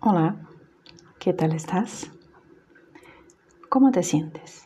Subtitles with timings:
[0.00, 0.36] Hola,
[1.18, 2.08] ¿qué tal estás?
[3.68, 4.64] ¿Cómo te sientes?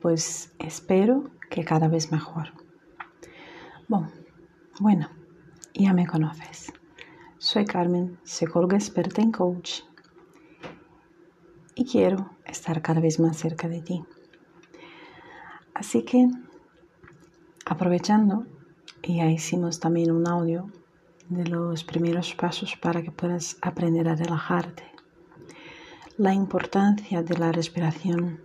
[0.00, 2.48] Pues espero que cada vez mejor.
[4.80, 5.10] Bueno,
[5.74, 6.72] ya me conoces.
[7.36, 9.82] Soy Carmen, psicóloga experta en coach
[11.74, 14.02] y quiero estar cada vez más cerca de ti.
[15.74, 16.26] Así que,
[17.66, 18.46] aprovechando,
[19.02, 20.70] ya hicimos también un audio
[21.28, 24.84] de los primeros pasos para que puedas aprender a relajarte.
[26.16, 28.44] La importancia de la respiración.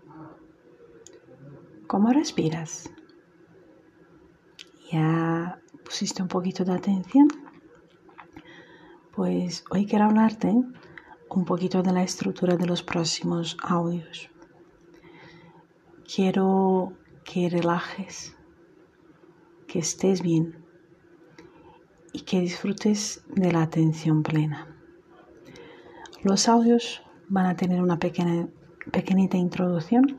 [1.88, 2.90] ¿Cómo respiras?
[4.92, 7.28] ¿Ya pusiste un poquito de atención?
[9.16, 10.54] Pues hoy quiero hablarte
[11.30, 14.30] un poquito de la estructura de los próximos audios.
[16.12, 18.36] Quiero que relajes,
[19.68, 20.69] que estés bien
[22.14, 24.68] y que disfrutes de la atención plena.
[26.24, 28.48] Los audios van a tener una pequeña,
[28.92, 30.18] pequeñita introducción,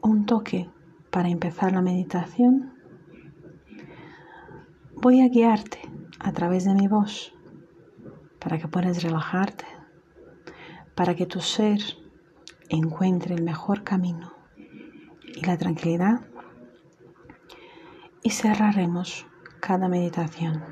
[0.00, 0.70] un toque
[1.10, 2.74] para empezar la meditación.
[4.96, 5.80] Voy a guiarte
[6.18, 7.34] a través de mi voz
[8.38, 9.64] para que puedas relajarte,
[10.94, 11.80] para que tu ser
[12.68, 14.34] encuentre el mejor camino
[15.34, 16.20] y la tranquilidad.
[18.22, 19.26] Y cerraremos
[19.66, 20.62] cada meditación.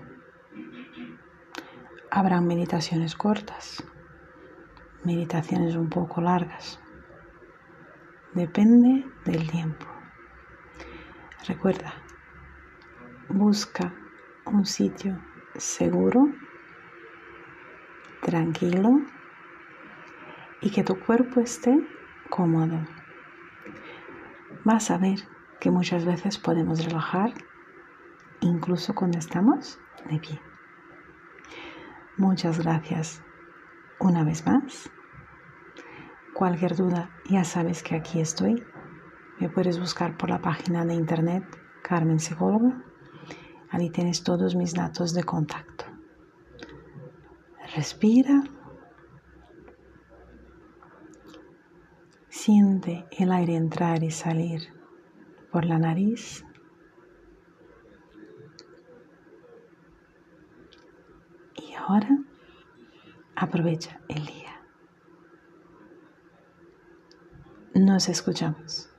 [2.10, 3.82] Habrá meditaciones cortas,
[5.02, 6.78] meditaciones un poco largas.
[8.34, 9.86] Depende del tiempo.
[11.48, 11.94] Recuerda,
[13.30, 13.94] busca
[14.44, 15.18] un sitio
[15.56, 16.26] seguro,
[18.20, 18.90] tranquilo
[20.60, 21.74] y que tu cuerpo esté
[22.28, 22.86] cómodo.
[24.64, 25.20] Vas a ver
[25.60, 27.32] que muchas veces podemos relajar
[28.42, 29.78] incluso cuando estamos
[30.10, 30.40] de pie.
[32.18, 33.22] Muchas gracias
[33.98, 34.90] una vez más.
[36.34, 38.62] Cualquier duda, ya sabes que aquí estoy.
[39.38, 41.44] Me puedes buscar por la página de internet
[41.82, 42.82] Carmen Psicóloga.
[43.70, 45.84] Ahí tienes todos mis datos de contacto.
[47.74, 48.42] Respira.
[52.28, 54.62] Siente el aire entrar y salir
[55.50, 56.44] por la nariz
[61.74, 62.08] ahora
[63.36, 64.52] aprovecha el día.
[67.74, 68.90] Nos escuchamos.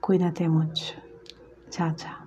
[0.00, 0.94] Cuídate mucho.
[1.70, 2.19] Chao, chao.